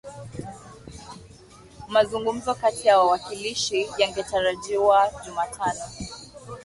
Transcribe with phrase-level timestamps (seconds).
[1.87, 5.81] Mazungumzo kati ya wawakilishi yangetarajiwa Jumatano